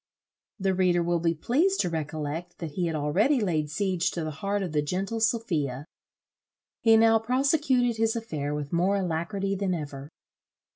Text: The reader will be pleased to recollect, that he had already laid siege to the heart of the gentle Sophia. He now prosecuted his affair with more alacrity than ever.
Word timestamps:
The 0.59 0.73
reader 0.73 1.03
will 1.03 1.19
be 1.19 1.35
pleased 1.35 1.79
to 1.81 1.89
recollect, 1.91 2.57
that 2.57 2.71
he 2.71 2.87
had 2.87 2.95
already 2.95 3.39
laid 3.39 3.69
siege 3.69 4.09
to 4.13 4.23
the 4.23 4.31
heart 4.31 4.63
of 4.63 4.71
the 4.71 4.81
gentle 4.81 5.19
Sophia. 5.19 5.85
He 6.81 6.97
now 6.97 7.19
prosecuted 7.19 7.97
his 7.97 8.15
affair 8.15 8.55
with 8.55 8.73
more 8.73 8.95
alacrity 8.95 9.53
than 9.55 9.75
ever. 9.75 10.09